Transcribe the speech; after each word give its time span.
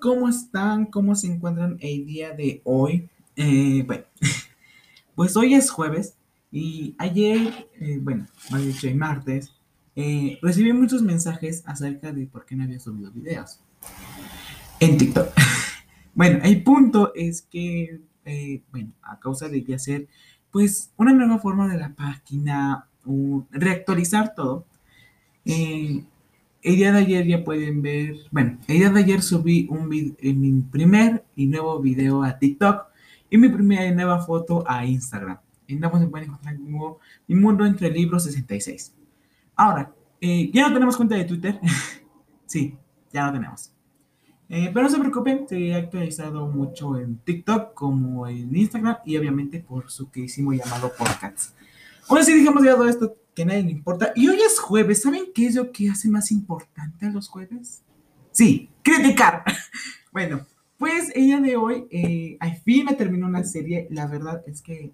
¿cómo 0.00 0.28
están? 0.28 0.86
¿Cómo 0.86 1.14
se 1.14 1.26
encuentran 1.26 1.76
el 1.80 2.06
día 2.06 2.32
de 2.32 2.60
hoy? 2.64 3.08
Eh, 3.36 3.82
bueno, 3.86 4.04
pues 5.14 5.36
hoy 5.36 5.54
es 5.54 5.70
jueves 5.70 6.16
y 6.50 6.94
ayer, 6.98 7.68
eh, 7.80 7.98
bueno, 8.00 8.26
más 8.50 8.64
dicho, 8.64 8.86
el 8.86 8.96
martes, 8.96 9.52
eh, 9.96 10.38
recibí 10.42 10.72
muchos 10.72 11.02
mensajes 11.02 11.62
acerca 11.66 12.12
de 12.12 12.26
por 12.26 12.44
qué 12.44 12.54
no 12.54 12.64
había 12.64 12.78
subido 12.78 13.10
videos 13.10 13.60
en 14.80 14.98
TikTok. 14.98 15.28
bueno, 16.14 16.40
el 16.42 16.62
punto 16.62 17.12
es 17.14 17.42
que, 17.42 18.00
bueno, 18.70 18.92
a 19.02 19.18
causa 19.18 19.48
de 19.48 19.64
que 19.64 19.74
hacer, 19.74 20.08
pues, 20.50 20.92
una 20.96 21.12
nueva 21.12 21.38
forma 21.38 21.68
de 21.68 21.78
la 21.78 21.94
página, 21.94 22.88
reactualizar 23.50 24.34
todo, 24.34 24.66
eh, 25.44 26.04
el 26.62 26.76
día 26.76 26.92
de 26.92 26.98
ayer 26.98 27.26
ya 27.26 27.44
pueden 27.44 27.82
ver, 27.82 28.16
bueno, 28.30 28.58
el 28.68 28.78
día 28.78 28.90
de 28.90 29.00
ayer 29.00 29.22
subí 29.22 29.66
un 29.68 29.88
mi 29.88 30.62
primer 30.70 31.24
y 31.34 31.46
nuevo 31.46 31.80
video 31.80 32.22
a 32.22 32.38
TikTok 32.38 32.86
y 33.30 33.38
mi 33.38 33.48
primera 33.48 33.86
y 33.86 33.92
nueva 33.92 34.20
foto 34.20 34.62
a 34.66 34.86
Instagram. 34.86 35.38
En 35.66 35.84
ambos 35.84 36.00
se 36.00 36.06
pueden 36.06 36.28
encontrar 36.28 36.56
como 36.56 36.98
Mi 37.26 37.34
Mundo 37.34 37.64
Entre 37.64 37.90
Libros 37.90 38.24
66. 38.24 38.94
Ahora, 39.56 39.92
eh, 40.20 40.50
ya 40.52 40.68
no 40.68 40.74
tenemos 40.74 40.96
cuenta 40.96 41.16
de 41.16 41.24
Twitter. 41.24 41.58
sí, 42.46 42.76
ya 43.12 43.26
no 43.26 43.32
tenemos. 43.32 43.72
Eh, 44.48 44.70
pero 44.72 44.84
no 44.84 44.90
se 44.90 44.98
preocupen, 44.98 45.48
se 45.48 45.68
he 45.68 45.74
actualizado 45.74 46.46
mucho 46.46 46.98
en 46.98 47.16
TikTok 47.16 47.72
como 47.72 48.28
en 48.28 48.54
Instagram 48.54 48.98
y 49.06 49.16
obviamente 49.16 49.60
por 49.60 49.90
su 49.90 50.10
que 50.10 50.20
hicimos 50.20 50.56
llamado 50.56 50.92
podcast. 50.96 51.56
Ahora 52.08 52.22
sí, 52.22 52.34
dijimos 52.34 52.62
ya 52.62 52.74
todo 52.74 52.86
esto 52.86 53.16
que 53.34 53.44
nadie 53.44 53.62
le 53.62 53.70
importa. 53.70 54.12
Y 54.14 54.28
hoy 54.28 54.38
es 54.40 54.58
jueves. 54.58 55.02
¿Saben 55.02 55.26
qué 55.34 55.46
es 55.46 55.54
lo 55.54 55.72
que 55.72 55.88
hace 55.88 56.08
más 56.08 56.30
importante 56.30 57.06
a 57.06 57.10
los 57.10 57.28
jueves? 57.28 57.82
Sí, 58.30 58.70
criticar. 58.82 59.44
bueno, 60.12 60.46
pues 60.78 61.10
el 61.14 61.22
día 61.24 61.40
de 61.40 61.56
hoy, 61.56 61.86
eh, 61.90 62.36
al 62.40 62.56
fin 62.56 62.84
me 62.84 62.94
terminó 62.94 63.26
una 63.26 63.44
serie. 63.44 63.86
La 63.90 64.06
verdad 64.06 64.42
es 64.46 64.62
que, 64.62 64.92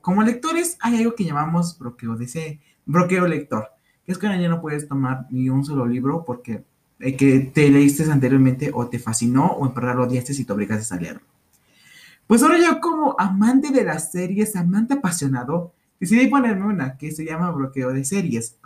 como 0.00 0.22
lectores, 0.22 0.76
hay 0.80 0.98
algo 0.98 1.14
que 1.14 1.24
llamamos 1.24 1.78
bloqueo, 1.78 2.16
dice 2.16 2.60
bloqueo 2.86 3.26
lector. 3.26 3.68
Que 4.06 4.12
es 4.12 4.18
que 4.18 4.26
ya 4.26 4.48
no 4.48 4.60
puedes 4.60 4.88
tomar 4.88 5.26
ni 5.30 5.50
un 5.50 5.64
solo 5.64 5.86
libro 5.86 6.24
porque 6.24 6.64
el 6.98 7.16
que 7.16 7.40
te 7.40 7.70
leíste 7.70 8.10
anteriormente 8.10 8.70
o 8.72 8.88
te 8.88 8.98
fascinó 8.98 9.46
o 9.46 9.66
en 9.66 9.74
verdad 9.74 9.96
lo 9.96 10.04
odiaste 10.04 10.32
y 10.32 10.44
te 10.44 10.52
obligaste 10.52 10.94
a 10.94 10.98
leerlo. 10.98 11.22
Pues 12.26 12.42
ahora 12.42 12.58
yo 12.58 12.80
como 12.80 13.16
amante 13.18 13.70
de 13.70 13.84
las 13.84 14.12
series, 14.12 14.54
amante 14.56 14.94
apasionado, 14.94 15.72
Decidí 16.00 16.28
ponerme 16.28 16.66
una 16.66 16.96
que 16.96 17.10
se 17.10 17.24
llama 17.24 17.50
bloqueo 17.50 17.92
de 17.92 18.04
series. 18.04 18.58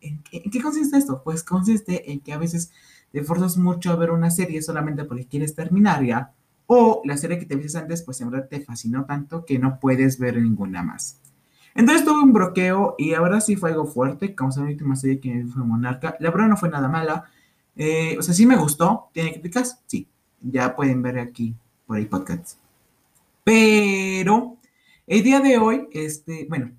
¿En 0.00 0.22
qué, 0.22 0.62
consiste 0.62 0.96
esto? 0.96 1.22
Pues 1.24 1.42
consiste 1.42 2.12
en 2.12 2.20
que 2.20 2.32
a 2.32 2.38
veces 2.38 2.72
te 3.12 3.22
forzas 3.22 3.56
mucho 3.56 3.90
a 3.90 3.96
ver 3.96 4.10
una 4.10 4.30
serie 4.30 4.62
solamente 4.62 5.04
porque 5.04 5.26
quieres 5.26 5.54
terminar 5.54 6.04
ya, 6.04 6.32
o 6.66 7.00
la 7.04 7.16
serie 7.16 7.38
que 7.38 7.46
te 7.46 7.56
viste 7.56 7.78
antes, 7.78 8.02
pues 8.02 8.20
en 8.20 8.30
verdad 8.30 8.48
te 8.48 8.60
fascinó 8.60 9.04
tanto 9.04 9.44
que 9.44 9.58
no 9.58 9.78
puedes 9.78 10.18
ver 10.18 10.40
ninguna 10.40 10.82
más. 10.82 11.20
Entonces 11.74 12.04
tuve 12.04 12.22
un 12.22 12.32
bloqueo 12.32 12.94
y 12.98 13.14
ahora 13.14 13.40
sí 13.40 13.54
fue 13.54 13.70
algo 13.70 13.86
fuerte, 13.86 14.34
como 14.34 14.50
la 14.56 14.62
última 14.62 14.96
serie 14.96 15.20
que 15.20 15.44
fue 15.52 15.62
Monarca. 15.62 16.16
La 16.20 16.30
verdad 16.30 16.48
no 16.48 16.56
fue 16.56 16.70
nada 16.70 16.88
mala. 16.88 17.24
Eh, 17.76 18.16
o 18.18 18.22
sea, 18.22 18.32
sí 18.32 18.46
me 18.46 18.56
gustó. 18.56 19.10
¿Tiene 19.12 19.32
críticas? 19.32 19.82
Sí. 19.86 20.08
Ya 20.40 20.74
pueden 20.74 21.02
ver 21.02 21.18
aquí 21.18 21.54
por 21.86 21.98
ahí 21.98 22.06
podcasts. 22.06 22.58
Pero 23.44 24.55
el 25.06 25.22
día 25.22 25.40
de 25.40 25.58
hoy, 25.58 25.88
este, 25.92 26.46
bueno, 26.48 26.72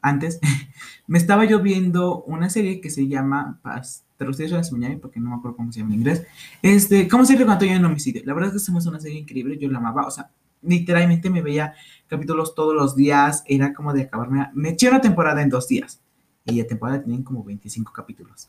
antes, 0.00 0.40
me 1.06 1.18
estaba 1.18 1.44
yo 1.44 1.60
viendo 1.60 2.22
una 2.24 2.50
serie 2.50 2.80
que 2.80 2.90
se 2.90 3.08
llama 3.08 3.58
Paz, 3.62 4.04
te 4.16 4.24
lo 4.24 4.30
estoy 4.30 4.50
mañana 4.72 4.98
porque 5.00 5.20
no 5.20 5.30
me 5.30 5.36
acuerdo 5.36 5.56
cómo 5.56 5.72
se 5.72 5.80
llama 5.80 5.92
en 5.92 6.00
inglés. 6.00 6.26
Este, 6.62 7.06
¿cómo 7.08 7.24
se 7.24 7.36
llama 7.36 7.58
en 7.60 7.84
homicidio? 7.84 8.22
La 8.24 8.34
verdad 8.34 8.54
es 8.54 8.66
que 8.66 8.78
es 8.78 8.86
una 8.86 9.00
serie 9.00 9.18
increíble, 9.18 9.58
yo 9.58 9.70
la 9.70 9.78
amaba, 9.78 10.06
o 10.06 10.10
sea, 10.10 10.30
literalmente 10.62 11.30
me 11.30 11.42
veía 11.42 11.74
capítulos 12.06 12.54
todos 12.54 12.74
los 12.74 12.96
días, 12.96 13.44
era 13.46 13.74
como 13.74 13.92
de 13.92 14.02
acabarme, 14.02 14.48
me 14.54 14.70
eché 14.70 14.88
una 14.88 15.00
temporada 15.00 15.42
en 15.42 15.50
dos 15.50 15.68
días, 15.68 16.00
y 16.44 16.60
la 16.60 16.66
temporada 16.66 17.02
tenían 17.02 17.22
como 17.22 17.44
25 17.44 17.92
capítulos. 17.92 18.48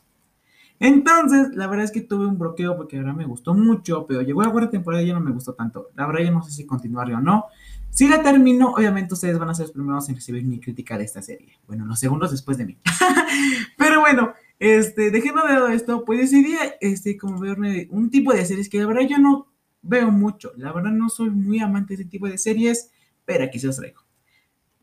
Entonces, 0.80 1.54
la 1.54 1.66
verdad 1.66 1.84
es 1.84 1.92
que 1.92 2.02
tuve 2.02 2.26
un 2.26 2.38
bloqueo 2.38 2.76
porque 2.76 2.98
ahora 2.98 3.12
me 3.12 3.24
gustó 3.24 3.54
mucho, 3.54 4.06
pero 4.06 4.22
llegó 4.22 4.42
la 4.42 4.50
cuarta 4.50 4.70
temporada 4.70 5.02
y 5.02 5.08
ya 5.08 5.14
no 5.14 5.20
me 5.20 5.32
gustó 5.32 5.54
tanto. 5.54 5.90
La 5.94 6.06
verdad, 6.06 6.24
ya 6.24 6.30
no 6.30 6.42
sé 6.42 6.52
si 6.52 6.66
continuar 6.66 7.12
o 7.12 7.20
no. 7.20 7.46
Si 7.90 8.06
la 8.06 8.22
termino, 8.22 8.74
obviamente 8.74 9.14
ustedes 9.14 9.38
van 9.38 9.48
a 9.48 9.54
ser 9.54 9.64
los 9.66 9.72
primeros 9.72 10.08
en 10.08 10.14
recibir 10.14 10.44
mi 10.44 10.60
crítica 10.60 10.96
de 10.96 11.04
esta 11.04 11.22
serie. 11.22 11.58
Bueno, 11.66 11.84
los 11.84 11.98
segundos 11.98 12.30
después 12.30 12.58
de 12.58 12.66
mí. 12.66 12.78
Pero 13.76 14.00
bueno, 14.00 14.34
este, 14.58 15.10
dejando 15.10 15.42
de 15.42 15.54
lado 15.54 15.68
esto, 15.68 16.04
pues 16.04 16.20
decidí, 16.20 16.54
este, 16.80 17.16
como 17.16 17.40
verme 17.40 17.88
un 17.90 18.10
tipo 18.10 18.32
de 18.32 18.44
series 18.44 18.68
que 18.68 18.78
la 18.78 18.86
verdad 18.86 19.08
yo 19.08 19.18
no 19.18 19.48
veo 19.82 20.10
mucho. 20.10 20.52
La 20.56 20.72
verdad 20.72 20.92
no 20.92 21.08
soy 21.08 21.30
muy 21.30 21.60
amante 21.60 21.96
de 21.96 22.02
ese 22.02 22.10
tipo 22.10 22.28
de 22.28 22.38
series, 22.38 22.90
pero 23.24 23.44
aquí 23.44 23.58
se 23.58 23.66
los 23.66 23.76
traigo. 23.76 24.02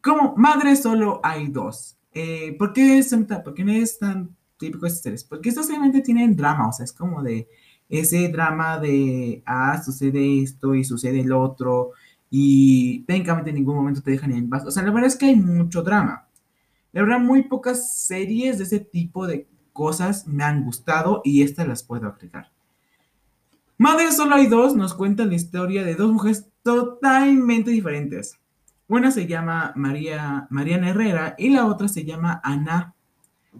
Como 0.01 0.35
madre 0.35 0.75
solo 0.75 1.22
hay 1.23 1.47
dos. 1.47 1.97
Eh, 2.11 2.55
¿Por 2.57 2.73
qué 2.73 2.97
es, 2.97 3.16
porque 3.44 3.63
no 3.63 3.72
es 3.72 4.00
tan 4.00 4.35
típico 4.66 4.86
estas 4.86 5.03
series? 5.03 5.24
Porque 5.24 5.50
estas 5.50 5.68
realmente 5.68 6.02
tienen 6.02 6.36
drama, 6.36 6.70
o 6.70 6.72
sea, 6.72 6.84
es 6.84 6.94
como 6.94 7.24
de 7.24 7.48
ese 7.90 8.30
drama 8.30 8.80
de, 8.80 9.44
ah, 9.46 9.81
sucede 9.84 10.42
esto 10.42 10.76
y 10.76 10.84
sucede 10.84 11.22
el 11.22 11.31
otro 11.31 11.92
y 12.30 13.03
técnicamente 13.03 13.52
en 13.52 13.58
ningún 13.58 13.76
momento 13.76 14.02
te 14.02 14.12
dejan 14.12 14.31
en 14.31 14.50
paz. 14.50 14.66
O 14.66 14.72
sea, 14.72 14.84
la 14.84 14.92
verdad 14.92 15.08
es 15.08 15.16
que 15.16 15.28
hay 15.28 15.36
mucho 15.36 15.84
drama. 15.84 16.28
La 16.92 17.02
verdad, 17.02 17.20
muy 17.20 17.44
pocas 17.44 17.94
series 17.94 18.58
de 18.58 18.64
ese 18.64 18.80
tipo 18.80 19.28
de 19.28 19.48
cosas 19.74 20.28
me 20.28 20.44
han 20.44 20.64
gustado 20.64 21.22
y 21.24 21.44
estas 21.44 21.68
las 21.68 21.84
puedo 21.84 22.08
agregar. 22.08 22.52
Madre 23.78 24.12
Solo 24.14 24.36
hay 24.36 24.47
dos 24.47 24.74
nos 24.74 24.94
cuentan 24.94 25.28
la 25.30 25.36
historia 25.36 25.84
de 25.84 25.96
dos 25.96 26.12
mujeres 26.12 26.47
totalmente 26.64 27.72
diferentes. 27.72 28.40
Una 28.88 29.12
se 29.12 29.28
llama 29.28 29.74
María, 29.76 30.47
Mariana 30.50 30.90
Herrera 30.90 31.36
y 31.38 31.50
la 31.50 31.66
otra 31.66 31.90
se 31.90 32.06
llama 32.06 32.40
Ana, 32.44 32.94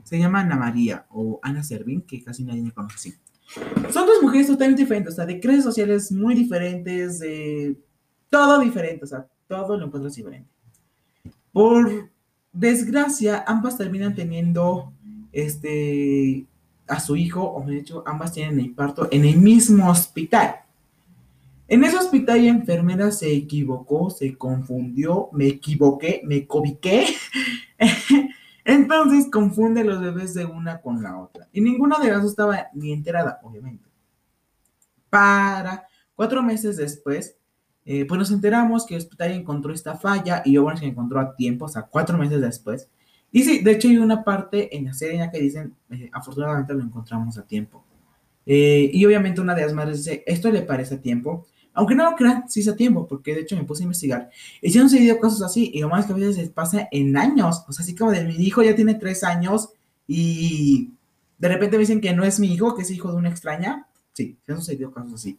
se 0.03 0.19
llama 0.19 0.41
Ana 0.41 0.56
María 0.56 1.06
o 1.09 1.39
Ana 1.41 1.63
Servín, 1.63 2.01
que 2.01 2.23
casi 2.23 2.44
nadie 2.44 2.61
me 2.61 2.72
conoce 2.72 2.95
así. 2.95 3.16
Son 3.91 4.06
dos 4.06 4.22
mujeres 4.22 4.47
totalmente 4.47 4.83
diferentes, 4.83 5.13
o 5.13 5.16
sea, 5.16 5.25
de 5.25 5.39
crees 5.39 5.63
sociales 5.63 6.11
muy 6.11 6.35
diferentes, 6.35 7.19
de 7.19 7.78
todo 8.29 8.59
diferente, 8.59 9.06
o 9.06 9.07
sea, 9.07 9.28
todo 9.47 9.78
lo 9.78 9.85
encuentras 9.85 10.16
diferente. 10.16 10.50
Por 11.51 12.09
desgracia, 12.51 13.44
ambas 13.47 13.78
terminan 13.78 14.16
teniendo 14.16 14.91
este 15.31 16.45
a 16.88 17.00
su 17.00 17.16
hijo, 17.16 17.41
o 17.51 17.63
de 17.66 17.77
hecho, 17.77 18.03
ambas 18.06 18.33
tienen 18.33 18.59
el 18.59 18.72
parto 18.73 19.07
en 19.12 19.25
el 19.25 19.38
mismo 19.38 19.89
hospital. 19.89 20.57
En 21.67 21.83
ese 21.83 21.97
hospital 21.97 22.44
la 22.44 22.50
enfermera 22.50 23.12
se 23.12 23.33
equivocó, 23.33 24.12
se 24.12 24.38
confundió, 24.38 25.29
me 25.31 25.47
equivoqué, 25.47 26.22
me 26.23 26.45
cobiqué. 26.45 27.07
Entonces 28.66 29.30
confunde 29.31 29.84
los 29.84 30.02
bebés 30.02 30.34
de 30.34 30.44
una 30.46 30.81
con 30.81 31.02
la 31.02 31.20
otra. 31.20 31.48
Y 31.53 31.62
ninguna 31.62 32.00
de 32.00 32.09
las 32.09 32.24
dos 32.24 32.31
estaba 32.31 32.68
ni 32.74 32.92
enterada, 32.92 33.40
obviamente. 33.44 33.88
Para 35.09 35.88
cuatro 36.16 36.42
meses 36.42 36.75
después, 36.75 37.38
eh, 37.86 38.06
pues 38.06 38.18
nos 38.18 38.31
enteramos 38.31 38.88
que 38.88 38.96
el 38.96 39.02
hospital 39.02 39.31
encontró 39.31 39.72
esta 39.72 39.96
falla 39.96 40.42
y 40.44 40.58
bueno, 40.58 40.80
se 40.80 40.86
encontró 40.86 41.20
a 41.20 41.36
tiempo, 41.36 41.66
o 41.66 41.70
sea, 41.70 41.84
cuatro 41.84 42.18
meses 42.18 42.42
después. 42.42 42.90
Y 43.31 43.44
sí, 43.44 43.59
de 43.59 43.72
hecho 43.74 43.88
hay 43.88 44.00
una 44.00 44.24
parte 44.24 44.75
en 44.75 44.86
la 44.86 44.94
serie 44.94 45.16
en 45.16 45.22
la 45.22 45.31
que 45.31 45.40
dicen, 45.40 45.75
eh, 45.92 46.09
afortunadamente 46.12 46.74
lo 46.74 46.81
encontramos 46.81 47.38
a 47.38 47.46
tiempo. 47.46 47.86
Eh, 48.48 48.90
y 48.92 49.06
obviamente 49.06 49.42
una 49.42 49.54
de 49.54 49.62
las 49.62 49.74
madres 49.74 50.04
dice, 50.04 50.24
esto 50.25 50.50
le 50.50 50.64
parece 50.64 50.96
a 50.96 51.02
tiempo. 51.02 51.46
Aunque 51.75 51.94
no 51.94 52.09
lo 52.09 52.16
crean, 52.16 52.50
sí 52.50 52.62
es 52.62 52.68
a 52.68 52.75
tiempo, 52.75 53.06
porque 53.06 53.36
de 53.36 53.41
hecho 53.41 53.56
me 53.56 53.66
puse 53.66 53.84
a 53.84 53.86
investigar. 53.86 54.30
Y 54.62 54.72
si 54.72 54.80
han 54.80 54.90
sucedido 54.90 55.19
cosas 55.19 55.41
así, 55.41 55.72
y 55.74 55.81
lo 55.81 55.90
más 55.90 56.06
que 56.06 56.13
a 56.13 56.16
veces 56.16 56.50
pasa 56.50 56.88
en 56.91 57.16
años. 57.18 57.63
O 57.68 57.74
sea, 57.74 57.84
así 57.84 57.96
como 57.96 58.12
de 58.12 58.24
mi 58.24 58.36
hijo 58.36 58.63
ya 58.63 58.75
tiene 58.75 58.96
tres 58.96 59.24
años 59.24 59.69
y 60.08 60.91
de 61.38 61.50
repente 61.50 61.78
me 61.78 61.81
dicen 61.81 62.02
que 62.02 62.13
no 62.13 62.24
es 62.24 62.40
mi 62.40 62.53
hijo, 62.53 62.75
que 62.75 62.84
es 62.84 62.91
hijo 62.91 63.12
de 63.12 63.18
una 63.18 63.30
extraña. 63.30 63.88
Sí, 64.13 64.38
se 64.45 64.51
han 64.54 64.60
sucedido 64.60 64.92
cosas 64.92 65.13
así. 65.13 65.38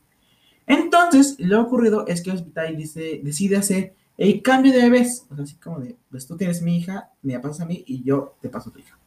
Entonces, 0.66 1.36
lo 1.38 1.62
ocurrido 1.62 2.06
es 2.06 2.22
que 2.22 2.30
el 2.30 2.36
hospital 2.36 2.76
dice, 2.76 3.20
decide 3.22 3.56
hacer 3.56 3.94
el 4.18 4.42
cambio 4.42 4.72
de 4.72 4.82
bebés. 4.82 5.26
O 5.30 5.34
sea, 5.34 5.44
así 5.44 5.54
como 5.56 5.80
de, 5.80 5.96
pues 6.10 6.26
tú 6.26 6.36
tienes 6.36 6.60
mi 6.60 6.76
hija, 6.76 7.10
me 7.22 7.32
la 7.32 7.40
pasas 7.40 7.62
a 7.62 7.66
mí 7.66 7.82
y 7.86 8.02
yo 8.02 8.36
te 8.40 8.48
paso 8.50 8.70
a 8.70 8.72
tu 8.72 8.80
hija. 8.80 8.98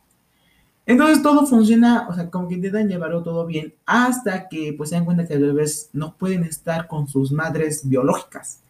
Entonces 0.90 1.22
todo 1.22 1.46
funciona, 1.46 2.08
o 2.10 2.16
sea, 2.16 2.32
como 2.32 2.48
que 2.48 2.56
intentan 2.56 2.88
llevarlo 2.88 3.22
todo 3.22 3.46
bien 3.46 3.76
hasta 3.86 4.50
que 4.50 4.74
pues 4.76 4.90
se 4.90 4.96
dan 4.96 5.06
cuenta 5.06 5.28
que 5.28 5.38
los 5.38 5.54
bebés 5.54 5.92
no 5.94 6.18
pueden 6.18 6.44
estar 6.44 6.88
con 6.88 7.08
sus 7.08 7.32
madres 7.32 7.88
biológicas. 7.88 8.64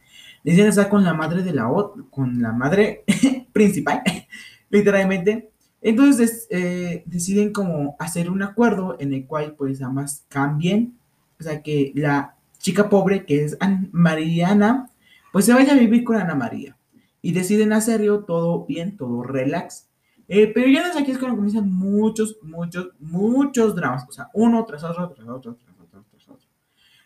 Deciden 0.44 0.68
estar 0.68 0.90
con 0.90 1.06
la 1.06 1.14
madre 1.14 1.44
de 1.44 1.54
la 1.54 1.72
con 2.10 2.42
la 2.42 2.52
madre 2.52 3.06
principal, 3.54 4.04
literalmente. 4.70 5.50
Entonces 5.82 6.46
eh, 6.50 7.04
deciden 7.06 7.54
como 7.54 7.96
hacer 8.00 8.30
un 8.30 8.44
acuerdo 8.44 8.98
en 9.00 9.14
el 9.14 9.26
cual 9.26 9.56
pues 9.58 9.82
ambas 9.82 10.26
cambien, 10.28 10.98
o 11.40 11.44
sea, 11.44 11.62
que 11.62 11.94
la 11.96 12.36
chica 12.58 12.90
pobre, 12.90 13.26
que 13.26 13.46
es 13.46 13.58
Mariana, 13.94 14.90
pues 15.32 15.46
se 15.46 15.54
vaya 15.54 15.72
a 15.72 15.78
vivir 15.78 16.04
con 16.04 16.18
Ana 16.18 16.36
María. 16.36 16.76
Y 17.22 17.32
deciden 17.32 17.72
hacerlo 17.72 18.26
todo 18.26 18.66
bien, 18.66 18.98
todo 18.98 19.24
relax. 19.24 19.89
Eh, 20.32 20.52
pero 20.54 20.68
ya 20.68 20.88
desde 20.88 21.00
aquí 21.00 21.10
es 21.10 21.18
cuando 21.18 21.38
comienzan 21.38 21.72
muchos, 21.72 22.38
muchos, 22.44 22.90
muchos 23.00 23.76
dramas. 23.76 24.06
O 24.08 24.12
sea, 24.12 24.30
uno 24.34 24.64
tras 24.64 24.84
otro, 24.84 25.10
tras 25.10 25.28
otro, 25.28 25.56
tras 25.56 25.76
otro, 25.80 26.06
tras 26.12 26.30
otro. 26.30 26.48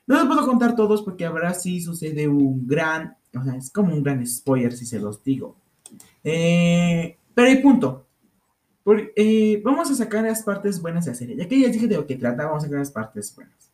No 0.06 0.18
les 0.18 0.26
puedo 0.26 0.46
contar 0.46 0.76
todos 0.76 1.02
porque 1.02 1.26
ahora 1.26 1.54
sí 1.54 1.80
sucede 1.80 2.28
un 2.28 2.68
gran, 2.68 3.16
o 3.34 3.42
sea, 3.42 3.56
es 3.56 3.72
como 3.72 3.94
un 3.94 4.04
gran 4.04 4.28
spoiler 4.28 4.74
si 4.74 4.86
se 4.86 5.00
los 5.00 5.24
digo. 5.24 5.56
Eh, 6.22 7.18
pero 7.34 7.48
hay 7.48 7.62
punto. 7.62 8.06
Eh, 9.16 9.62
vamos 9.64 9.90
a 9.90 9.96
sacar 9.96 10.26
las 10.26 10.44
partes 10.44 10.82
buenas 10.82 11.06
de 11.06 11.12
la 11.12 11.16
serie. 11.16 11.38
Ya 11.38 11.48
que 11.48 11.58
ya 11.58 11.70
dije 11.70 11.88
de 11.88 11.96
lo 11.96 12.06
que 12.06 12.18
trata, 12.18 12.46
vamos 12.46 12.64
a 12.64 12.66
sacar 12.66 12.80
las 12.80 12.92
partes 12.92 13.34
buenas. 13.34 13.72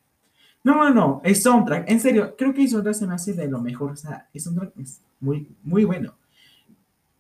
No, 0.63 0.75
no, 0.75 0.93
no, 0.93 1.21
el 1.23 1.35
soundtrack, 1.35 1.89
en 1.89 1.99
serio, 1.99 2.35
creo 2.37 2.53
que 2.53 2.61
el 2.61 2.69
soundtrack 2.69 2.95
se 2.95 3.07
me 3.07 3.15
hace 3.15 3.33
de 3.33 3.47
lo 3.47 3.59
mejor. 3.59 3.93
O 3.93 3.95
sea, 3.95 4.29
el 4.31 4.41
soundtrack 4.41 4.77
es 4.77 5.01
muy, 5.19 5.47
muy 5.63 5.85
bueno. 5.85 6.18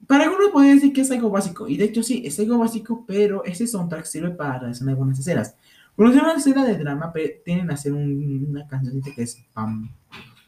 Para 0.09 0.23
algunos 0.23 0.49
podría 0.49 0.73
decir 0.73 0.91
que 0.91 1.01
es 1.01 1.11
algo 1.11 1.29
básico, 1.29 1.67
y 1.67 1.77
de 1.77 1.85
hecho 1.85 2.01
sí, 2.01 2.23
es 2.25 2.39
algo 2.39 2.57
básico, 2.57 3.05
pero 3.05 3.45
ese 3.45 3.67
soundtrack 3.67 4.05
sirve 4.05 4.31
para 4.31 4.57
realizar 4.57 4.89
algunas 4.89 5.19
escenas. 5.19 5.55
Cuando 5.95 6.17
es 6.17 6.23
una 6.23 6.33
escena 6.33 6.65
de 6.65 6.79
drama, 6.79 7.13
tienen 7.45 7.67
que 7.67 7.73
hacer 7.75 7.93
una 7.93 8.67
cancioncita 8.67 9.13
que 9.13 9.21
es 9.21 9.37
pam, 9.53 9.87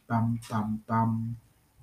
pam, 0.08 0.40
pam, 0.50 0.80
pam, 0.80 1.36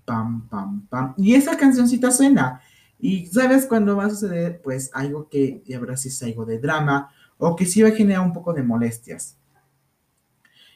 pam, 0.05 0.49
pam, 0.49 0.87
pam. 0.89 1.15
Y 1.19 1.35
esa 1.35 1.57
cancioncita 1.57 2.11
suena. 2.11 2.61
Y 2.99 3.27
sabes 3.27 3.67
cuándo 3.67 3.95
va 3.95 4.07
a 4.07 4.11
suceder, 4.11 4.61
pues 4.61 4.91
algo 4.93 5.29
que 5.29 5.63
verás 5.69 6.03
si 6.03 6.09
es 6.09 6.21
algo 6.25 6.45
de 6.45 6.59
drama 6.59 7.11
o 7.37 7.55
que 7.55 7.65
sí 7.65 7.81
va 7.81 7.91
a 7.91 7.93
generar 7.93 8.27
un 8.27 8.33
poco 8.33 8.53
de 8.53 8.65
molestias. 8.65 9.39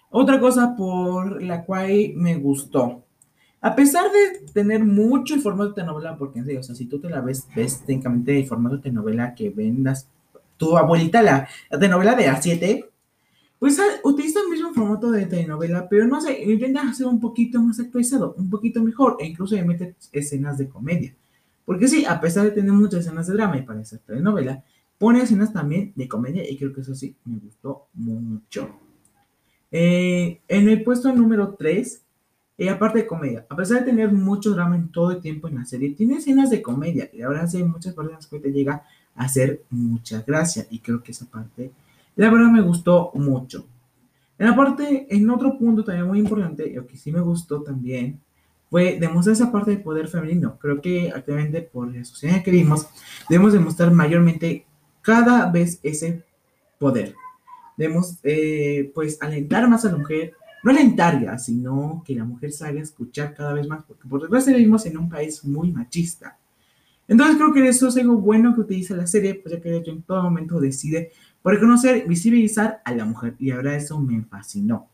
Otra 0.08 0.38
cosa 0.38 0.76
por 0.76 1.43
la 1.43 1.64
cual 1.64 2.12
me 2.14 2.37
gustó. 2.37 3.02
A 3.62 3.76
pesar 3.76 4.11
de 4.11 4.41
tener 4.53 4.85
mucho 4.85 5.35
el 5.35 5.41
formato 5.41 5.73
de 5.73 5.85
novela, 5.85 6.17
porque 6.19 6.41
en 6.41 6.44
serio, 6.44 6.61
o 6.61 6.62
sea, 6.64 6.75
si 6.75 6.87
tú 6.87 6.99
te 6.99 7.09
la 7.09 7.20
ves, 7.20 7.47
ves 7.55 7.85
técnicamente 7.87 8.37
el 8.37 8.47
formato 8.47 8.76
de 8.76 8.91
novela 8.91 9.37
que 9.37 9.50
vendas 9.50 10.09
tu 10.56 10.76
abuelita, 10.76 11.23
la, 11.23 11.49
la 11.70 11.88
novela 11.88 12.17
de 12.17 12.29
A7, 12.29 12.85
pues 13.61 13.79
ah, 13.79 14.00
utiliza 14.03 14.41
el 14.41 14.50
mismo 14.50 14.75
formato 14.75 15.12
de 15.12 15.26
telenovela, 15.26 15.88
pero 15.88 16.09
no 16.09 16.20
sé, 16.20 16.43
intenta 16.43 16.82
hacer 16.82 17.06
un 17.06 17.20
poquito 17.20 17.62
más 17.62 17.79
actualizado, 17.79 18.35
un 18.37 18.50
poquito 18.50 18.82
mejor, 18.82 19.17
e 19.20 19.26
incluso 19.26 19.55
le 19.55 19.64
mete 19.64 19.94
escenas 20.11 20.59
de 20.59 20.69
comedia. 20.69 21.14
Porque 21.64 21.87
sí, 21.87 22.05
a 22.05 22.20
pesar 22.20 22.43
de 22.44 22.50
tener 22.50 22.73
muchas 22.73 23.06
escenas 23.06 23.29
de 23.29 23.35
drama 23.35 23.59
y 23.59 23.62
para 23.62 23.81
esa 23.81 23.99
telenovela, 23.99 24.64
pone 24.99 25.23
escenas 25.23 25.53
también 25.53 25.93
de 25.94 26.09
comedia 26.09 26.43
y 26.50 26.56
creo 26.59 26.73
que 26.73 26.81
eso 26.81 26.97
sí 26.97 27.14
me 27.25 27.38
gustó 27.38 27.87
mucho. 27.94 28.69
Eh, 29.70 30.41
en 30.49 30.69
el 30.69 30.82
puesto 30.82 31.12
número 31.12 31.55
3, 31.55 32.03
eh, 32.67 32.70
aparte 32.70 32.99
de 32.99 33.06
comedia, 33.06 33.47
a 33.49 33.56
pesar 33.56 33.81
de 33.81 33.87
tener 33.87 34.12
mucho 34.12 34.50
drama 34.50 34.76
en 34.76 34.88
todo 34.88 35.12
el 35.12 35.20
tiempo 35.20 35.49
en 35.49 35.56
la 35.56 35.64
serie, 35.64 35.91
tiene 35.91 36.17
escenas 36.17 36.50
de 36.50 36.62
comedia 36.62 37.11
y 37.12 37.23
ahora 37.23 37.47
sí 37.47 37.59
hay 37.59 37.64
muchas 37.64 37.94
personas 37.94 38.26
que 38.26 38.38
te 38.38 38.53
llega 38.53 38.85
hacer 39.14 39.62
mucha 39.70 40.23
gracia 40.26 40.67
y 40.70 40.79
creo 40.79 41.03
que 41.03 41.12
esa 41.12 41.26
parte 41.26 41.70
la 42.17 42.31
verdad 42.31 42.50
me 42.50 42.61
gustó 42.61 43.11
mucho. 43.14 43.67
En 44.38 44.49
la 44.49 44.56
parte, 44.56 45.06
en 45.09 45.31
otro 45.31 45.59
punto 45.59 45.85
también 45.85 46.06
muy 46.06 46.19
importante, 46.19 46.70
lo 46.75 46.87
que 46.87 46.97
sí 46.97 47.12
me 47.12 47.20
gustó 47.20 47.62
también, 47.62 48.20
fue 48.70 48.99
demostrar 48.99 49.35
esa 49.35 49.53
parte 49.53 49.70
de 49.70 49.76
poder 49.76 50.09
femenino. 50.09 50.59
Creo 50.59 50.81
que 50.81 51.12
actualmente 51.14 51.61
por 51.61 51.94
la 51.94 52.05
sociedad 52.05 52.43
que 52.43 52.50
vivimos, 52.50 52.87
debemos 53.29 53.53
demostrar 53.53 53.93
mayormente 53.93 54.64
cada 55.03 55.50
vez 55.50 55.79
ese 55.82 56.23
poder. 56.79 57.14
Debemos, 57.76 58.19
eh, 58.23 58.91
pues, 58.94 59.20
alentar 59.23 59.69
más 59.69 59.85
a 59.85 59.93
la 59.93 59.99
mujer, 59.99 60.32
no 60.62 60.70
alentarla, 60.70 61.38
sino 61.38 62.03
que 62.05 62.14
la 62.14 62.25
mujer 62.25 62.53
salga 62.53 62.81
a 62.81 62.85
escuchar 62.85 63.35
cada 63.35 63.53
vez 63.53 63.67
más, 63.67 63.85
porque 63.85 64.09
por 64.09 64.20
desgracia 64.20 64.55
vivimos 64.55 64.87
en 64.87 64.97
un 64.97 65.09
país 65.09 65.44
muy 65.44 65.73
machista. 65.73 66.38
Entonces 67.09 67.37
creo 67.37 67.53
que 67.53 67.69
eso 67.69 67.88
es 67.88 67.97
algo 67.97 68.17
bueno 68.17 68.55
que 68.55 68.61
utiliza 68.61 68.94
la 68.94 69.06
serie, 69.06 69.35
pues 69.35 69.55
ya 69.55 69.61
que 69.61 69.70
de 69.70 69.79
hecho 69.79 69.91
en 69.91 70.03
todo 70.03 70.23
momento 70.23 70.61
decide 70.61 71.12
reconocer, 71.44 72.06
visibilizar 72.06 72.81
a 72.85 72.94
la 72.94 73.05
mujer. 73.05 73.35
Y 73.38 73.50
ahora 73.50 73.76
eso 73.76 74.00
me 74.00 74.23
fascinó. 74.23 74.88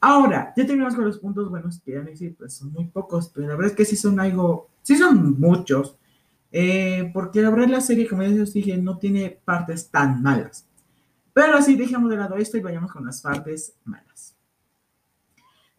Ahora, 0.00 0.52
ya 0.56 0.66
terminamos 0.66 0.94
con 0.94 1.04
los 1.04 1.18
puntos 1.18 1.48
buenos 1.48 1.80
que 1.80 1.92
ya 1.92 2.00
decir, 2.00 2.34
pues 2.36 2.54
son 2.54 2.72
muy 2.72 2.86
pocos, 2.86 3.28
pero 3.28 3.46
la 3.48 3.54
verdad 3.54 3.70
es 3.70 3.76
que 3.76 3.84
sí 3.84 3.96
son 3.96 4.20
algo, 4.20 4.68
sí 4.82 4.96
son 4.96 5.38
muchos, 5.38 5.96
eh, 6.52 7.10
porque 7.14 7.40
la 7.40 7.50
verdad 7.50 7.68
la 7.68 7.80
serie, 7.80 8.08
como 8.08 8.22
ya 8.22 8.28
les 8.28 8.52
dije, 8.52 8.76
no 8.76 8.98
tiene 8.98 9.38
partes 9.44 9.90
tan 9.90 10.22
malas. 10.22 10.66
Pero 11.32 11.56
así 11.56 11.76
dejamos 11.76 12.10
de 12.10 12.16
lado 12.16 12.36
esto 12.36 12.56
y 12.56 12.60
vayamos 12.60 12.92
con 12.92 13.06
las 13.06 13.22
partes 13.22 13.74
malas. 13.84 14.34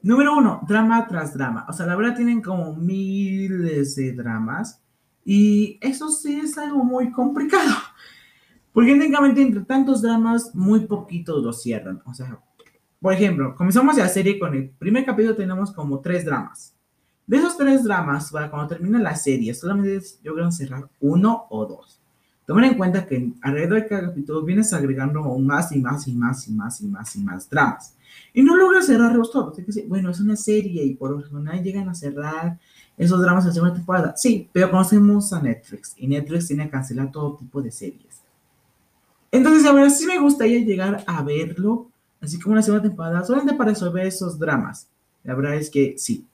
Número 0.04 0.36
uno, 0.36 0.62
drama 0.68 1.08
tras 1.08 1.34
drama. 1.34 1.66
O 1.70 1.74
sea, 1.74 1.86
la 1.86 1.96
verdad 1.96 2.16
tienen 2.16 2.42
como 2.42 2.74
miles 2.76 3.96
de 3.96 4.14
dramas 4.14 4.82
y 5.24 5.78
eso 5.82 6.10
sí 6.10 6.40
es 6.40 6.58
algo 6.58 6.84
muy 6.84 7.12
complicado. 7.12 7.72
Porque 8.74 8.94
técnicamente 8.94 9.42
entre 9.42 9.64
tantos 9.64 10.02
dramas, 10.02 10.56
muy 10.56 10.82
poquitos 10.82 11.44
lo 11.44 11.54
cierran. 11.54 12.02
O 12.06 12.14
sea, 12.14 12.40
por 13.00 13.14
ejemplo, 13.14 13.56
comenzamos 13.56 13.98
la 13.98 14.08
serie 14.08 14.40
con 14.40 14.56
el 14.56 14.70
primer 14.70 15.06
capítulo, 15.06 15.36
tenemos 15.36 15.72
como 15.72 16.00
tres 16.00 16.26
dramas. 16.26 16.76
De 17.28 17.38
esos 17.38 17.58
tres 17.58 17.84
dramas, 17.84 18.32
para 18.32 18.50
cuando 18.50 18.70
termina 18.70 19.00
la 19.00 19.16
serie, 19.16 19.54
solamente 19.54 20.02
logran 20.24 20.52
cerrar 20.52 20.90
uno 21.00 21.46
o 21.50 21.66
dos. 21.66 22.01
Tomen 22.52 22.66
en 22.66 22.78
cuenta 22.78 23.08
que 23.08 23.32
alrededor 23.44 23.82
de 23.82 23.88
cada 23.88 24.08
capítulo 24.10 24.44
vienes 24.44 24.74
agregando 24.74 25.22
más 25.40 25.72
y 25.72 25.80
más 25.80 26.06
y 26.06 26.12
más 26.12 26.46
y 26.50 26.52
más 26.52 26.82
y 26.82 26.86
más 26.86 27.16
y 27.16 27.20
más 27.24 27.50
dramas. 27.50 27.96
Y 28.34 28.44
no 28.44 28.58
logras 28.58 28.88
cerrarlos 28.88 29.32
todos. 29.32 29.58
bueno, 29.88 30.10
es 30.10 30.20
una 30.20 30.36
serie 30.36 30.84
y 30.84 30.96
por 30.96 31.12
lo 31.12 31.24
general 31.24 31.64
llegan 31.64 31.88
a 31.88 31.96
cerrar 31.96 32.60
esos 32.98 33.22
dramas 33.22 33.46
en 33.46 33.54
segunda 33.54 33.76
temporada. 33.76 34.18
Sí, 34.18 34.50
pero 34.52 34.70
conocemos 34.70 35.32
a 35.32 35.42
Netflix 35.42 35.94
y 35.96 36.08
Netflix 36.08 36.48
tiene 36.48 36.66
que 36.66 36.72
cancelar 36.72 37.10
todo 37.10 37.38
tipo 37.38 37.62
de 37.62 37.72
series. 37.72 38.22
Entonces, 39.32 39.66
a 39.66 39.72
ver, 39.72 39.90
sí 39.90 40.06
me 40.06 40.20
gustaría 40.20 40.60
llegar 40.60 41.06
a 41.08 41.24
verlo, 41.24 41.88
así 42.20 42.38
como 42.38 42.52
una 42.52 42.62
segunda 42.62 42.84
temporada, 42.86 43.24
solamente 43.24 43.54
para 43.54 43.70
resolver 43.70 44.06
esos 44.06 44.38
dramas. 44.38 44.90
La 45.24 45.36
verdad 45.36 45.56
es 45.56 45.70
que 45.70 45.96
sí. 45.98 46.28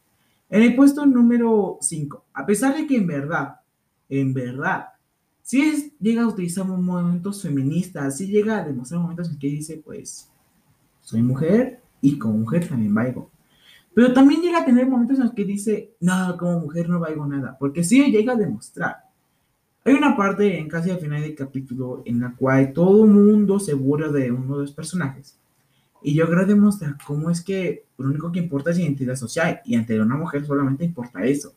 En 0.50 0.64
el 0.64 0.75
puesto 0.75 1.06
número 1.06 1.78
5, 1.80 2.24
a 2.34 2.44
pesar 2.44 2.75
de 2.75 2.88
que 2.88 2.96
en 2.96 3.06
verdad, 3.06 3.58
en 4.10 4.34
verdad, 4.34 4.96
sí 5.47 5.94
llega 6.01 6.23
a 6.23 6.27
utilizar 6.27 6.65
momentos 6.65 7.41
feministas, 7.41 8.17
sí 8.17 8.27
llega 8.27 8.57
a 8.57 8.65
demostrar 8.65 8.99
momentos 8.99 9.29
en 9.29 9.39
que 9.39 9.47
dice, 9.47 9.81
pues, 9.83 10.29
soy 10.99 11.21
mujer 11.21 11.81
y 12.01 12.19
como 12.19 12.39
mujer 12.39 12.67
también 12.67 12.94
valgo. 12.94 13.31
Pero 13.94 14.11
también 14.11 14.41
llega 14.41 14.59
a 14.59 14.65
tener 14.65 14.89
momentos 14.89 15.17
en 15.17 15.23
los 15.23 15.33
que 15.33 15.45
dice, 15.45 15.95
no, 16.01 16.35
como 16.38 16.59
mujer 16.59 16.89
no 16.89 16.99
valgo 16.99 17.25
nada, 17.25 17.55
porque 17.57 17.85
sí 17.85 18.11
llega 18.11 18.33
a 18.33 18.35
demostrar. 18.35 18.97
Hay 19.85 19.94
una 19.94 20.17
parte 20.17 20.59
en 20.59 20.67
casi 20.67 20.91
al 20.91 20.99
final 20.99 21.21
del 21.21 21.33
capítulo 21.33 22.03
en 22.05 22.19
la 22.19 22.35
cual 22.35 22.73
todo 22.73 23.07
mundo 23.07 23.57
se 23.57 23.73
burla 23.73 24.09
de 24.09 24.29
uno 24.29 24.57
de 24.57 24.63
los 24.63 24.73
personajes. 24.73 25.39
Y 26.03 26.13
yo 26.13 26.27
creo 26.27 26.45
demostrar 26.45 26.97
cómo 27.07 27.29
es 27.29 27.41
que 27.41 27.85
lo 27.97 28.09
único 28.09 28.33
que 28.33 28.39
importa 28.39 28.71
es 28.71 28.80
identidad 28.80 29.16
social 29.16 29.61
y 29.63 29.75
ante 29.75 29.97
una 29.97 30.18
mujer 30.18 30.45
solamente 30.45 30.83
importa 30.83 31.23
eso. 31.23 31.54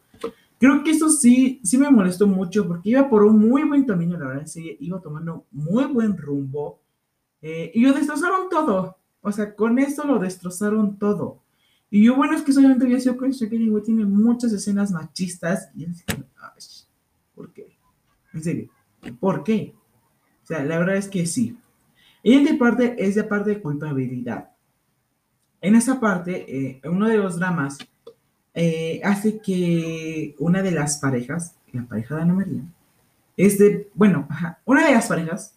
Creo 0.61 0.85
que 0.85 0.91
eso 0.91 1.09
sí, 1.09 1.59
sí 1.65 1.79
me 1.79 1.91
molestó 1.91 2.27
mucho 2.27 2.69
porque 2.69 2.91
iba 2.91 3.09
por 3.09 3.25
un 3.25 3.49
muy 3.49 3.65
buen 3.65 3.87
camino, 3.87 4.19
la 4.19 4.27
verdad, 4.27 4.47
sí, 4.47 4.77
iba 4.79 5.01
tomando 5.01 5.47
muy 5.51 5.87
buen 5.87 6.19
rumbo. 6.19 6.83
Eh, 7.41 7.73
y 7.75 7.81
lo 7.81 7.95
destrozaron 7.95 8.51
todo. 8.51 8.99
O 9.23 9.33
sea, 9.33 9.55
con 9.55 9.79
eso 9.79 10.05
lo 10.05 10.19
destrozaron 10.19 10.99
todo. 10.99 11.41
Y 11.89 12.05
yo, 12.05 12.15
bueno, 12.15 12.37
es 12.37 12.43
que 12.43 12.53
solamente 12.53 12.85
había 12.85 13.01
sido 13.01 13.17
con 13.17 13.31
que 13.31 13.47
tiene 13.47 14.05
muchas 14.05 14.53
escenas 14.53 14.93
machistas. 14.93 15.71
Y 15.75 15.85
es 15.85 16.05
que, 16.05 16.25
¿por 17.35 17.51
qué? 17.55 17.79
En 18.35 18.43
serio, 18.43 18.71
¿por 19.19 19.43
qué? 19.43 19.75
O 20.45 20.47
sea, 20.47 20.63
la 20.63 20.79
verdad 20.79 20.97
es 20.97 21.09
que 21.09 21.25
sí. 21.25 21.57
Y 22.23 22.35
en 22.35 22.59
parte 22.59 22.97
es 22.99 23.15
de 23.15 23.25
parte 23.25 23.49
de 23.49 23.63
culpabilidad. 23.63 24.51
En 25.63 25.75
esa 25.75 25.99
parte, 25.99 26.45
eh, 26.55 26.83
uno 26.85 27.09
de 27.09 27.17
los 27.17 27.39
dramas 27.39 27.79
eh, 28.55 29.01
hace 29.05 29.39
que 29.39 30.35
una 30.39 30.63
de 30.63 30.73
las 30.73 30.99
parejas, 30.99 31.55
la 31.73 31.85
pareja 31.85 32.17
de 32.17 32.23
Ana 32.23 32.35
María, 32.35 32.63
es 33.37 33.59
de, 33.59 33.89
bueno, 33.95 34.29
una 34.65 34.87
de 34.87 34.93
las 34.93 35.07
parejas, 35.07 35.55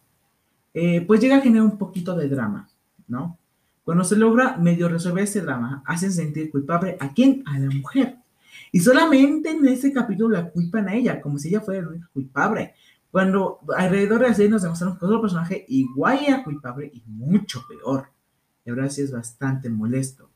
eh, 0.73 1.01
pues 1.01 1.19
llega 1.19 1.37
a 1.37 1.41
generar 1.41 1.65
un 1.65 1.77
poquito 1.77 2.15
de 2.15 2.27
drama, 2.27 2.69
¿no? 3.07 3.37
Cuando 3.83 4.03
se 4.03 4.15
logra 4.15 4.57
medio 4.57 4.87
resolver 4.87 5.25
ese 5.25 5.41
drama, 5.41 5.83
hacen 5.85 6.11
sentir 6.11 6.49
culpable 6.49 6.97
a 6.99 7.13
quién? 7.13 7.43
A 7.45 7.59
la 7.59 7.69
mujer. 7.69 8.17
Y 8.71 8.79
solamente 8.79 9.51
en 9.51 9.67
ese 9.67 9.91
capítulo 9.91 10.29
la 10.29 10.49
culpan 10.49 10.87
a 10.87 10.95
ella, 10.95 11.21
como 11.21 11.37
si 11.37 11.49
ella 11.49 11.61
fuera 11.61 11.81
la 11.81 12.09
culpable. 12.13 12.73
Cuando 13.11 13.59
alrededor 13.75 14.21
de 14.21 14.29
la 14.29 14.33
serie 14.33 14.49
nos 14.49 14.63
demostraron 14.63 14.97
que 14.97 15.05
otro 15.05 15.21
personaje 15.21 15.65
igual 15.67 16.19
era 16.25 16.43
culpable 16.43 16.89
y 16.91 17.03
mucho 17.05 17.63
peor. 17.67 18.07
Y 18.65 18.69
ahora 18.69 18.89
sí 18.89 19.01
es 19.01 19.11
bastante 19.11 19.69
molesto. 19.69 20.29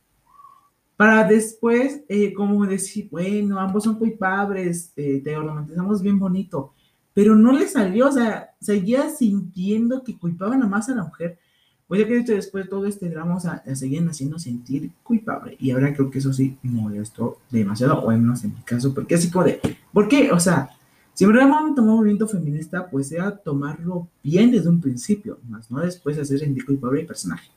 Para 0.98 1.26
después, 1.26 2.02
eh, 2.10 2.34
como 2.34 2.66
decir, 2.66 3.08
bueno, 3.10 3.60
ambos 3.60 3.86
son 3.86 3.98
culpables, 3.98 4.92
eh, 4.98 5.22
te 5.24 5.36
romantizamos 5.36 6.02
bien 6.02 6.20
bonito. 6.20 6.74
Pero 7.14 7.36
no 7.36 7.54
le 7.54 7.68
salió, 7.68 8.10
o 8.10 8.12
sea, 8.12 8.50
seguía 8.60 9.10
sintiendo 9.10 10.04
que 10.04 10.18
culpaban 10.18 10.62
a 10.62 10.68
más 10.68 10.90
a 10.90 10.96
la 10.96 11.04
mujer 11.04 11.40
pues 11.88 12.02
ya 12.02 12.08
que 12.08 12.22
después 12.22 12.66
de 12.66 12.70
todo 12.70 12.86
este 12.86 13.10
drama, 13.10 13.38
o 13.38 13.40
sea, 13.40 13.64
seguían 13.76 14.10
haciendo 14.10 14.38
sentir 14.38 14.92
culpable. 15.04 15.56
Y 15.60 15.72
ahora 15.72 15.94
creo 15.94 16.10
que 16.10 16.20
eso 16.20 16.34
sí 16.34 16.58
molestó 16.62 17.40
demasiado, 17.50 18.02
o 18.02 18.10
al 18.10 18.20
menos 18.20 18.44
en 18.44 18.54
mi 18.54 18.62
caso, 18.62 18.94
porque 18.94 19.16
así 19.16 19.32
como 19.32 19.46
de, 19.46 19.62
¿por 19.94 20.10
qué? 20.10 20.32
O 20.32 20.40
sea, 20.40 20.70
si 21.14 21.24
en 21.24 21.32
realidad 21.32 21.56
vamos 21.56 21.72
a 21.72 21.76
tomar 21.76 21.92
un 21.92 21.98
movimiento 21.98 22.28
feminista, 22.28 22.90
pues 22.90 23.08
sea 23.08 23.38
tomarlo 23.38 24.10
bien 24.22 24.52
desde 24.52 24.70
un 24.70 24.82
principio, 24.82 25.40
más 25.48 25.72
no 25.72 25.80
después 25.80 26.18
hacer 26.18 26.40
sentir 26.40 26.66
culpable 26.66 27.02
al 27.02 27.08
personaje. 27.08 27.50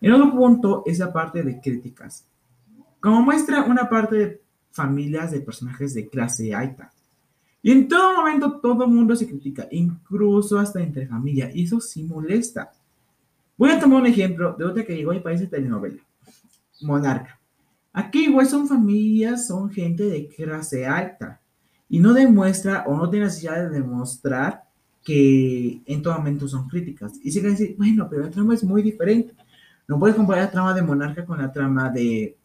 El 0.00 0.12
otro 0.12 0.32
punto 0.32 0.82
es 0.86 0.98
la 0.98 1.12
parte 1.12 1.42
de 1.42 1.60
críticas. 1.60 2.26
Como 3.00 3.22
muestra 3.22 3.62
una 3.62 3.88
parte 3.88 4.16
de 4.16 4.42
familias 4.70 5.30
de 5.30 5.40
personajes 5.40 5.94
de 5.94 6.08
clase 6.08 6.54
alta. 6.54 6.92
Y 7.62 7.72
en 7.72 7.88
todo 7.88 8.16
momento 8.16 8.60
todo 8.60 8.84
el 8.84 8.90
mundo 8.90 9.14
se 9.14 9.26
critica, 9.26 9.68
incluso 9.70 10.58
hasta 10.58 10.80
entre 10.80 11.06
familia, 11.06 11.50
y 11.52 11.64
eso 11.64 11.80
sí 11.80 12.04
molesta. 12.04 12.72
Voy 13.58 13.70
a 13.70 13.78
tomar 13.78 14.00
un 14.00 14.06
ejemplo 14.06 14.54
de 14.58 14.64
otra 14.64 14.84
que 14.84 14.96
llegó 14.96 15.12
y 15.12 15.20
parece 15.20 15.46
telenovela. 15.46 16.02
Monarca. 16.80 17.38
Aquí 17.92 18.24
igual 18.24 18.46
son 18.46 18.66
familias, 18.66 19.48
son 19.48 19.68
gente 19.68 20.04
de 20.04 20.28
clase 20.28 20.86
alta. 20.86 21.40
Y 21.88 21.98
no 21.98 22.14
demuestra 22.14 22.84
o 22.86 22.96
no 22.96 23.10
tiene 23.10 23.26
necesidad 23.26 23.56
de 23.56 23.68
demostrar 23.68 24.62
que 25.04 25.82
en 25.84 26.02
todo 26.02 26.14
momento 26.14 26.48
son 26.48 26.68
críticas. 26.68 27.12
Y 27.22 27.32
se 27.32 27.42
decir, 27.42 27.74
bueno, 27.76 28.06
pero 28.08 28.22
la 28.22 28.30
trama 28.30 28.54
es 28.54 28.64
muy 28.64 28.80
diferente. 28.80 29.34
No 29.90 29.98
puedes 29.98 30.14
comparar 30.14 30.44
la 30.44 30.50
trama 30.52 30.72
de 30.72 30.82
Monarca 30.82 31.26
con 31.26 31.38
la 31.38 31.50
trama 31.50 31.90
de 31.90 32.36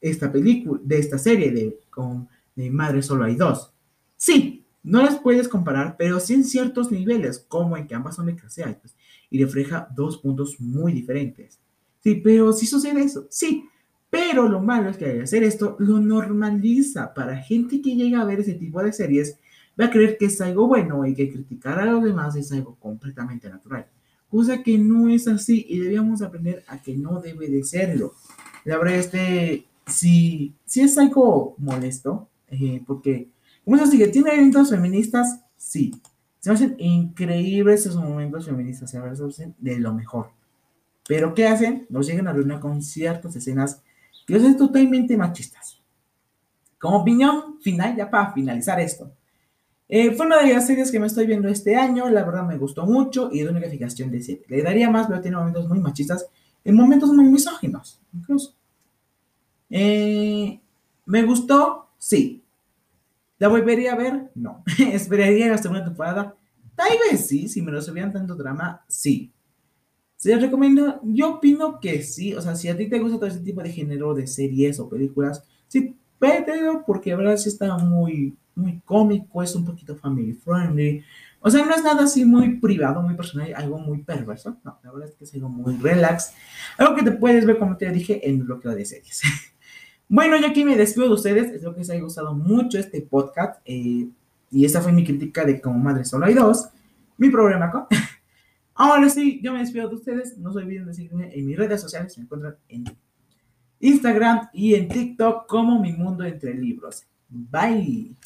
esta 0.00 0.32
película, 0.32 0.80
de 0.82 0.98
esta 0.98 1.18
serie 1.18 1.50
de, 1.50 1.78
con, 1.90 2.26
Madre 2.70 3.02
Solo 3.02 3.24
hay 3.24 3.36
dos. 3.36 3.74
Sí, 4.16 4.64
no 4.82 5.02
las 5.02 5.18
puedes 5.18 5.48
comparar, 5.48 5.96
pero 5.98 6.18
sí 6.18 6.32
en 6.32 6.44
ciertos 6.44 6.90
niveles, 6.90 7.44
como 7.46 7.76
en 7.76 7.86
que 7.86 7.94
ambas 7.94 8.16
son 8.16 8.30
alta 8.30 8.48
y 9.28 9.44
refleja 9.44 9.86
dos 9.94 10.16
puntos 10.16 10.58
muy 10.58 10.94
diferentes. 10.94 11.58
Sí, 12.02 12.22
pero 12.24 12.54
si 12.54 12.64
sucede 12.64 13.02
eso, 13.02 13.26
sí, 13.28 13.68
pero 14.08 14.48
lo 14.48 14.62
malo 14.62 14.88
es 14.88 14.96
que 14.96 15.04
al 15.04 15.20
hacer 15.20 15.44
esto 15.44 15.76
lo 15.78 16.00
normaliza 16.00 17.12
para 17.12 17.36
gente 17.36 17.82
que 17.82 17.96
llega 17.96 18.22
a 18.22 18.24
ver 18.24 18.40
ese 18.40 18.54
tipo 18.54 18.82
de 18.82 18.94
series, 18.94 19.38
va 19.78 19.84
a 19.84 19.90
creer 19.90 20.16
que 20.16 20.24
es 20.24 20.40
algo 20.40 20.66
bueno 20.66 21.04
y 21.04 21.14
que 21.14 21.30
criticar 21.30 21.78
a 21.78 21.84
los 21.84 22.02
demás 22.02 22.34
es 22.34 22.50
algo 22.50 22.76
completamente 22.76 23.46
natural. 23.50 23.86
Cosa 24.30 24.62
que 24.62 24.76
no 24.78 25.08
es 25.08 25.28
así 25.28 25.64
y 25.68 25.78
debíamos 25.78 26.22
aprender 26.22 26.64
a 26.66 26.82
que 26.82 26.96
no 26.96 27.20
debe 27.20 27.48
de 27.48 27.62
serlo. 27.64 28.14
La 28.64 28.78
verdad, 28.78 28.96
este, 28.96 29.66
si, 29.86 30.54
si 30.64 30.80
es 30.80 30.98
algo 30.98 31.54
molesto, 31.58 32.28
eh, 32.48 32.82
porque, 32.86 33.28
como 33.64 33.78
se 33.78 33.86
sigue, 33.86 34.08
¿tiene 34.08 34.34
eventos 34.34 34.70
feministas? 34.70 35.40
Sí. 35.56 35.92
Se 36.40 36.50
hacen 36.50 36.76
increíbles 36.78 37.86
esos 37.86 37.96
momentos 38.02 38.46
feministas, 38.46 38.90
se 38.90 38.98
hacen 38.98 39.54
de 39.58 39.78
lo 39.78 39.92
mejor. 39.94 40.30
Pero 41.08 41.34
¿qué 41.34 41.46
hacen? 41.46 41.86
Nos 41.88 42.06
llegan 42.06 42.28
a 42.28 42.32
reunir 42.32 42.58
con 42.58 42.82
ciertas 42.82 43.34
escenas 43.36 43.82
que 44.26 44.40
son 44.40 44.56
totalmente 44.56 45.16
machistas. 45.16 45.80
Como 46.78 46.98
opinión 46.98 47.60
final, 47.60 47.96
ya 47.96 48.10
para 48.10 48.32
finalizar 48.32 48.80
esto. 48.80 49.12
Eh, 49.88 50.10
fue 50.12 50.26
una 50.26 50.42
de 50.42 50.52
las 50.52 50.66
series 50.66 50.90
que 50.90 50.98
me 50.98 51.06
estoy 51.06 51.26
viendo 51.26 51.48
este 51.48 51.76
año, 51.76 52.08
la 52.08 52.24
verdad 52.24 52.44
me 52.44 52.58
gustó 52.58 52.86
mucho 52.86 53.28
y 53.32 53.42
de 53.42 53.50
una 53.50 53.60
calificación 53.60 54.10
de 54.10 54.20
7. 54.20 54.44
Le 54.48 54.62
daría 54.62 54.90
más, 54.90 55.06
pero 55.06 55.20
tiene 55.20 55.36
momentos 55.36 55.68
muy 55.68 55.78
machistas, 55.78 56.26
en 56.64 56.74
momentos 56.74 57.10
muy 57.12 57.24
misóginos, 57.26 58.00
incluso. 58.12 58.54
Eh, 59.70 60.60
¿Me 61.04 61.22
gustó? 61.22 61.88
Sí. 61.98 62.42
¿La 63.38 63.48
volvería 63.48 63.92
a 63.92 63.96
ver? 63.96 64.30
No. 64.34 64.64
¿Esperaría 64.92 65.48
la 65.48 65.58
segunda 65.58 65.84
temporada? 65.84 66.34
Tal 66.74 66.92
vez 67.10 67.26
sí, 67.26 67.48
si 67.48 67.62
me 67.62 67.70
lo 67.70 67.80
subían 67.80 68.12
tanto 68.12 68.34
drama, 68.34 68.84
sí. 68.88 69.32
¿Se 70.16 70.30
les 70.30 70.42
recomiendo? 70.42 71.00
Yo 71.04 71.34
opino 71.34 71.78
que 71.78 72.02
sí. 72.02 72.34
O 72.34 72.40
sea, 72.40 72.56
si 72.56 72.68
a 72.68 72.76
ti 72.76 72.88
te 72.88 72.98
gusta 72.98 73.18
todo 73.18 73.28
ese 73.28 73.40
tipo 73.40 73.62
de 73.62 73.70
género 73.70 74.14
de 74.14 74.26
series 74.26 74.80
o 74.80 74.88
películas, 74.88 75.44
sí, 75.68 75.94
pero 76.18 76.84
porque 76.86 77.10
la 77.10 77.16
verdad 77.16 77.36
sí 77.36 77.48
está 77.48 77.76
muy, 77.78 78.36
muy 78.54 78.80
cómico, 78.84 79.42
es 79.42 79.54
un 79.54 79.64
poquito 79.64 79.96
family 79.96 80.32
friendly. 80.32 81.02
O 81.40 81.50
sea, 81.50 81.64
no 81.64 81.74
es 81.74 81.84
nada 81.84 82.04
así 82.04 82.24
muy 82.24 82.58
privado, 82.58 83.02
muy 83.02 83.14
personal, 83.14 83.54
algo 83.54 83.78
muy 83.78 84.02
perverso. 84.02 84.56
No, 84.64 84.78
la 84.82 84.90
verdad 84.90 85.08
es 85.08 85.14
que 85.14 85.24
es 85.24 85.34
algo 85.34 85.48
muy 85.48 85.76
relax. 85.76 86.32
Algo 86.76 86.96
que 86.96 87.02
te 87.02 87.12
puedes 87.12 87.46
ver, 87.46 87.58
como 87.58 87.76
te 87.76 87.90
dije, 87.90 88.28
en 88.28 88.40
el 88.40 88.42
bloqueo 88.42 88.74
de 88.74 88.84
series. 88.84 89.22
bueno, 90.08 90.36
yo 90.38 90.48
aquí 90.48 90.64
me 90.64 90.76
despido 90.76 91.06
de 91.06 91.14
ustedes. 91.14 91.52
Espero 91.52 91.72
que 91.72 91.80
les 91.80 91.90
haya 91.90 92.00
gustado 92.00 92.34
mucho 92.34 92.78
este 92.78 93.00
podcast. 93.02 93.60
Eh, 93.64 94.08
y 94.50 94.64
esa 94.64 94.80
fue 94.80 94.92
mi 94.92 95.04
crítica 95.04 95.44
de 95.44 95.60
Como 95.60 95.78
Madre 95.78 96.04
Solo 96.04 96.26
hay 96.26 96.34
dos. 96.34 96.68
Mi 97.18 97.30
problema 97.30 97.70
con... 97.70 97.86
Ahora 98.74 99.08
sí, 99.08 99.40
yo 99.42 99.52
me 99.52 99.60
despido 99.60 99.88
de 99.88 99.94
ustedes. 99.94 100.36
No 100.38 100.52
se 100.52 100.58
olviden 100.58 100.86
de 100.86 100.94
seguirme 100.94 101.30
en 101.32 101.46
mis 101.46 101.56
redes 101.56 101.80
sociales. 101.80 102.16
Me 102.18 102.24
encuentran 102.24 102.56
en 102.68 102.84
Instagram 103.80 104.48
y 104.52 104.74
en 104.74 104.88
TikTok 104.88 105.46
como 105.46 105.80
Mi 105.80 105.92
Mundo 105.92 106.24
Entre 106.24 106.54
Libros. 106.54 107.04
Bye. 107.28 108.16